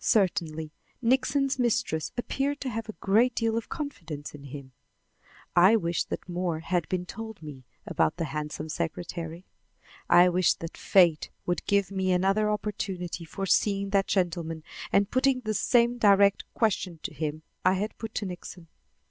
Certainly, 0.03 0.71
Nixon's 0.99 1.59
mistress 1.59 2.11
appeared 2.17 2.59
to 2.61 2.69
have 2.71 2.89
a 2.89 2.93
great 2.93 3.35
deal 3.35 3.55
of 3.55 3.69
confidence 3.69 4.33
in 4.33 4.45
him. 4.45 4.71
I 5.55 5.75
wished 5.75 6.09
that 6.09 6.27
more 6.27 6.61
had 6.61 6.89
been 6.89 7.05
told 7.05 7.43
me 7.43 7.65
about 7.85 8.17
the 8.17 8.25
handsome 8.25 8.67
secretary. 8.67 9.45
I 10.09 10.27
wished 10.27 10.59
that 10.61 10.75
fate 10.75 11.29
would 11.45 11.63
give 11.67 11.91
me 11.91 12.11
another 12.11 12.49
opportunity 12.49 13.25
for 13.25 13.45
seeing 13.45 13.91
that 13.91 14.07
gentleman 14.07 14.63
and 14.91 15.11
putting 15.11 15.41
the 15.41 15.53
same 15.53 15.99
direct 15.99 16.51
question 16.55 16.99
to 17.03 17.13
him 17.13 17.43
I 17.63 17.75
had 17.75 17.95
put 17.99 18.15
to 18.15 18.25
Nixon. 18.25 18.69